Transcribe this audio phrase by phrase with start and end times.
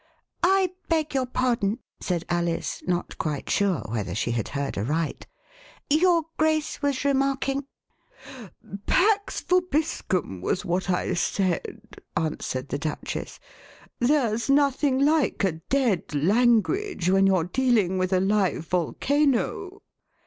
[0.43, 5.27] "I beg your pardon," said Alice, not quite sure whether she had heard aright;
[5.91, 7.67] "your Grace was re marking"
[8.25, 13.39] Alice at Lambeth Pax vobiscum, was what I said," answered the Duchess;
[13.99, 19.83] there's nothing like a dead language when youVe dealing with a live volcano."